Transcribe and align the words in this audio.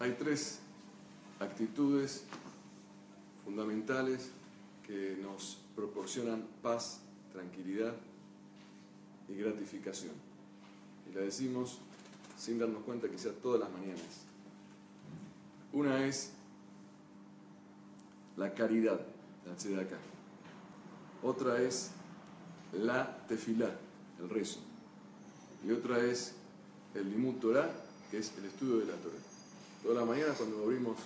hay 0.00 0.12
tres 0.12 0.60
actitudes 1.40 2.24
fundamentales 3.44 4.30
que 4.86 5.18
nos 5.20 5.58
proporcionan 5.74 6.46
paz, 6.62 7.00
tranquilidad 7.32 7.94
y 9.28 9.34
gratificación. 9.34 10.12
Y 11.10 11.14
la 11.14 11.22
decimos 11.22 11.80
sin 12.36 12.58
darnos 12.58 12.82
cuenta 12.84 13.08
que 13.08 13.18
sea 13.18 13.32
todas 13.32 13.60
las 13.60 13.70
mañanas. 13.70 14.24
Una 15.72 16.06
es 16.06 16.30
la 18.36 18.54
caridad, 18.54 19.00
la 19.46 19.56
tzedakah. 19.56 19.98
Otra 21.22 21.60
es 21.60 21.90
la 22.72 23.26
tefilá, 23.26 23.70
el 24.20 24.30
rezo. 24.30 24.60
Y 25.66 25.72
otra 25.72 25.98
es 25.98 26.34
el 26.94 27.38
Torah, 27.40 27.70
que 28.10 28.18
es 28.18 28.32
el 28.38 28.44
estudio 28.44 28.78
de 28.78 28.86
la 28.86 28.94
Torah. 28.94 29.37
Toda 29.88 30.00
la 30.00 30.06
mañana 30.06 30.34
cuando 30.34 30.64
abrimos 30.64 30.98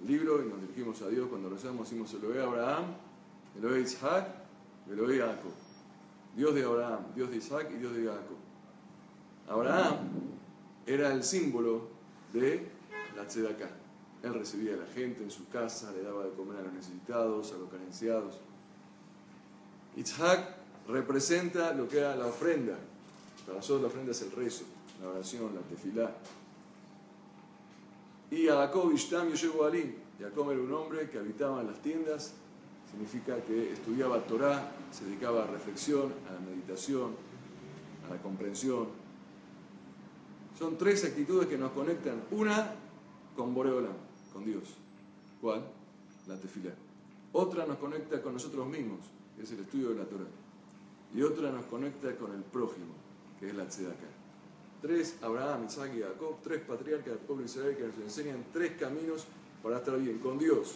el 0.00 0.08
libro 0.08 0.42
y 0.42 0.48
nos 0.48 0.58
dirigimos 0.62 1.02
a 1.02 1.08
Dios, 1.08 1.28
cuando 1.28 1.50
rezamos, 1.50 1.90
decimos 1.90 2.10
Elohe 2.14 2.42
Abraham, 2.42 2.84
Elohe 3.58 3.82
Isaac, 3.82 4.28
Elohe 4.90 5.18
Jacob. 5.18 5.52
Dios 6.34 6.54
de 6.54 6.64
Abraham, 6.64 7.00
Dios 7.14 7.28
de 7.28 7.36
Isaac 7.36 7.68
y 7.74 7.80
Dios 7.80 7.94
de 7.94 8.06
Jacob. 8.06 8.38
Abraham 9.46 9.96
era 10.86 11.12
el 11.12 11.22
símbolo 11.22 11.88
de 12.32 12.66
la 13.14 13.26
tzedakah. 13.28 13.68
Él 14.22 14.32
recibía 14.32 14.72
a 14.72 14.78
la 14.78 14.86
gente 14.86 15.22
en 15.22 15.30
su 15.30 15.46
casa, 15.50 15.92
le 15.92 16.02
daba 16.02 16.24
de 16.24 16.30
comer 16.30 16.60
a 16.60 16.62
los 16.62 16.72
necesitados, 16.72 17.52
a 17.52 17.58
los 17.58 17.68
carenciados. 17.68 18.38
Isaac 19.98 20.48
representa 20.88 21.74
lo 21.74 21.86
que 21.86 21.98
era 21.98 22.16
la 22.16 22.28
ofrenda. 22.28 22.78
Para 23.44 23.58
nosotros 23.58 23.82
la 23.82 23.88
ofrenda 23.88 24.12
es 24.12 24.22
el 24.22 24.32
rezo, 24.32 24.64
la 25.02 25.10
oración, 25.10 25.54
la 25.54 25.60
tefilá. 25.60 26.10
Y 28.34 28.48
Jacob 28.48 28.92
Ishtam 28.92 29.30
Yoshebu 29.30 29.62
Ali. 29.62 29.94
Jacob 30.18 30.50
era 30.50 30.60
un 30.60 30.72
hombre 30.72 31.08
que 31.08 31.18
habitaba 31.18 31.60
en 31.60 31.68
las 31.68 31.80
tiendas, 31.80 32.34
significa 32.90 33.40
que 33.44 33.72
estudiaba 33.72 34.24
Torah, 34.26 34.72
se 34.90 35.04
dedicaba 35.04 35.42
a 35.42 35.46
la 35.46 35.52
reflexión, 35.52 36.12
a 36.28 36.32
la 36.32 36.40
meditación, 36.40 37.12
a 38.04 38.14
la 38.14 38.20
comprensión. 38.20 38.88
Son 40.58 40.76
tres 40.76 41.04
actitudes 41.04 41.46
que 41.46 41.56
nos 41.56 41.70
conectan. 41.72 42.22
Una 42.32 42.72
con 43.36 43.54
Boreolam, 43.54 43.94
con 44.32 44.44
Dios. 44.44 44.78
¿Cuál? 45.40 45.64
La 46.26 46.36
tefilá. 46.36 46.74
Otra 47.32 47.66
nos 47.66 47.78
conecta 47.78 48.20
con 48.20 48.32
nosotros 48.32 48.66
mismos, 48.66 48.98
que 49.36 49.44
es 49.44 49.52
el 49.52 49.60
estudio 49.60 49.90
de 49.90 49.96
la 49.96 50.04
Torah. 50.06 50.26
Y 51.14 51.22
otra 51.22 51.52
nos 51.52 51.66
conecta 51.66 52.16
con 52.16 52.34
el 52.34 52.42
prójimo, 52.42 52.94
que 53.38 53.48
es 53.48 53.54
la 53.54 53.68
tzedakah. 53.68 54.23
Tres, 54.84 55.16
Abraham, 55.22 55.64
Isaac 55.64 55.92
y 55.96 56.02
Jacob, 56.02 56.36
tres 56.42 56.60
patriarcas 56.60 57.06
del 57.06 57.18
pueblo 57.20 57.42
de 57.42 57.50
Israel 57.50 57.74
que 57.74 57.86
nos 57.86 57.96
enseñan 57.96 58.44
tres 58.52 58.72
caminos 58.72 59.24
para 59.62 59.78
estar 59.78 59.98
bien 59.98 60.18
con 60.18 60.38
Dios, 60.38 60.74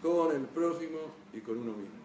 con 0.00 0.30
el 0.30 0.42
prójimo 0.42 0.98
y 1.32 1.40
con 1.40 1.58
uno 1.58 1.72
mismo. 1.72 1.98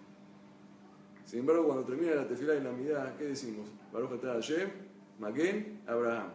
Sin 1.27 1.41
embargo, 1.41 1.65
cuando 1.65 1.83
termina 1.83 2.15
la 2.15 2.27
tefilá 2.27 2.55
y 2.55 2.63
la 2.63 2.71
mirada, 2.71 3.15
¿qué 3.19 3.25
decimos? 3.25 3.67
Baruch 3.93 4.19
Hashem, 4.19 4.67
Maguen, 5.19 5.83
Abraham. 5.85 6.31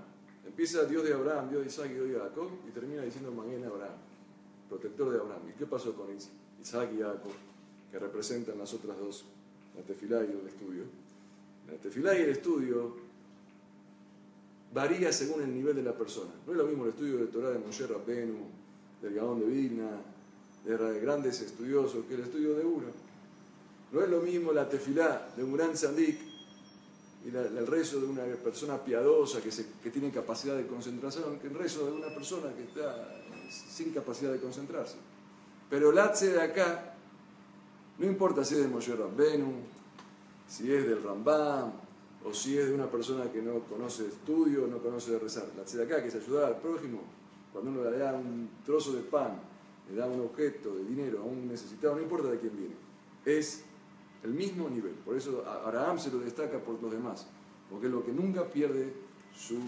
Empieza 0.46 0.84
Dios 0.84 1.02
de 1.02 1.14
Abraham, 1.14 1.50
Dios 1.50 1.62
de 1.62 1.66
Isaac 1.66 1.88
y 1.90 1.94
Dios 1.94 2.08
de 2.08 2.20
Jacob 2.20 2.50
y 2.68 2.70
termina 2.70 3.02
diciendo 3.02 3.32
Maguen 3.32 3.64
Abraham, 3.64 3.98
protector 4.68 5.10
de 5.10 5.18
Abraham. 5.18 5.42
¿Y 5.52 5.58
qué 5.58 5.66
pasó 5.66 5.96
con 5.96 6.06
Isaac 6.14 6.90
y 6.96 7.00
Jacob, 7.00 7.32
que 7.90 7.98
representan 7.98 8.56
las 8.56 8.72
otras 8.72 8.96
dos, 8.96 9.24
la 9.76 9.82
tefilá 9.82 10.22
y 10.22 10.30
el 10.30 10.46
estudio? 10.46 10.84
La 11.68 11.76
tefilá 11.76 12.16
y 12.16 12.22
el 12.22 12.28
estudio 12.28 13.09
varía 14.72 15.12
según 15.12 15.42
el 15.42 15.52
nivel 15.52 15.76
de 15.76 15.82
la 15.82 15.92
persona. 15.92 16.30
No 16.46 16.52
es 16.52 16.58
lo 16.58 16.64
mismo 16.64 16.84
el 16.84 16.90
estudio 16.90 17.18
de 17.18 17.26
Torah 17.26 17.50
de 17.50 17.58
Moshe 17.58 17.86
Rabbenu, 17.86 18.38
del 19.02 19.14
Gaón 19.14 19.40
de 19.40 19.46
Vilna, 19.46 19.90
de 20.64 21.00
grandes 21.00 21.40
estudiosos, 21.40 22.04
que 22.06 22.14
el 22.14 22.20
estudio 22.20 22.54
de 22.54 22.64
uno. 22.64 22.86
No 23.92 24.02
es 24.02 24.08
lo 24.08 24.20
mismo 24.20 24.52
la 24.52 24.68
tefilá 24.68 25.32
de 25.36 25.42
un 25.42 25.56
gran 25.56 25.76
sandik 25.76 26.20
y 27.24 27.28
el 27.28 27.66
rezo 27.66 28.00
de 28.00 28.06
una 28.06 28.22
persona 28.42 28.78
piadosa 28.78 29.42
que, 29.42 29.50
que 29.82 29.90
tiene 29.90 30.10
capacidad 30.10 30.56
de 30.56 30.66
concentración 30.66 31.38
que 31.38 31.48
el 31.48 31.54
rezo 31.54 31.86
de 31.86 31.92
una 31.92 32.14
persona 32.14 32.54
que 32.54 32.62
está 32.62 33.20
sin 33.50 33.92
capacidad 33.92 34.32
de 34.32 34.40
concentrarse. 34.40 34.96
Pero 35.68 35.90
el 35.90 35.98
atze 35.98 36.32
de 36.32 36.40
acá, 36.40 36.94
no 37.98 38.06
importa 38.06 38.44
si 38.44 38.54
es 38.54 38.62
de 38.62 38.68
Moshe 38.68 38.94
Rabbenu, 38.94 39.52
si 40.48 40.72
es 40.72 40.88
del 40.88 41.02
Rambam, 41.02 41.72
o 42.24 42.34
si 42.34 42.58
es 42.58 42.68
de 42.68 42.74
una 42.74 42.90
persona 42.90 43.30
que 43.32 43.40
no 43.40 43.60
conoce 43.60 44.06
estudio, 44.06 44.66
no 44.66 44.78
conoce 44.78 45.18
rezar. 45.18 45.46
La 45.56 45.82
acá 45.82 46.02
que 46.02 46.08
es 46.08 46.14
ayudar 46.14 46.44
al 46.44 46.60
prójimo, 46.60 47.00
cuando 47.52 47.70
uno 47.70 47.90
le 47.90 47.98
da 47.98 48.12
un 48.14 48.48
trozo 48.64 48.92
de 48.92 49.02
pan, 49.02 49.40
le 49.88 49.96
da 49.96 50.06
un 50.06 50.20
objeto 50.20 50.74
de 50.74 50.84
dinero 50.84 51.20
a 51.20 51.24
un 51.24 51.48
necesitado, 51.48 51.96
no 51.96 52.02
importa 52.02 52.30
de 52.30 52.38
quién 52.38 52.56
viene, 52.56 52.74
es 53.24 53.64
el 54.22 54.32
mismo 54.32 54.68
nivel. 54.68 54.92
Por 55.04 55.16
eso 55.16 55.44
Abraham 55.46 55.98
se 55.98 56.10
lo 56.10 56.18
destaca 56.18 56.58
por 56.58 56.80
los 56.82 56.92
demás, 56.92 57.26
porque 57.70 57.86
es 57.86 57.92
lo 57.92 58.04
que 58.04 58.12
nunca 58.12 58.44
pierde 58.44 58.92
su 59.34 59.58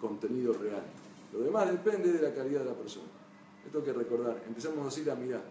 contenido 0.00 0.52
real. 0.54 0.82
Lo 1.32 1.40
demás 1.40 1.70
depende 1.70 2.12
de 2.12 2.22
la 2.22 2.34
calidad 2.34 2.60
de 2.60 2.70
la 2.70 2.76
persona. 2.76 3.06
Esto 3.64 3.78
hay 3.78 3.84
que 3.84 3.92
recordar. 3.92 4.42
Empezamos 4.46 4.86
así 4.86 5.04
la 5.04 5.14
mirada. 5.14 5.44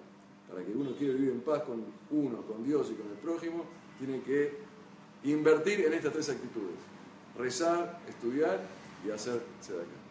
Para 0.50 0.64
que 0.64 0.72
uno 0.72 0.92
quiera 0.96 1.14
vivir 1.14 1.32
en 1.32 1.42
paz 1.42 1.64
con 1.64 1.84
uno, 2.12 2.42
con 2.44 2.64
Dios 2.64 2.92
y 2.92 2.96
con 2.96 3.10
el 3.10 3.18
prójimo, 3.18 3.66
tiene 3.98 4.22
que 4.22 4.58
Invertir 5.24 5.86
en 5.86 5.94
estas 5.94 6.14
tres 6.14 6.30
actitudes. 6.30 6.76
Rezar, 7.38 8.00
estudiar 8.08 8.60
y 9.06 9.12
hacer 9.12 9.42
tzedakah. 9.62 10.04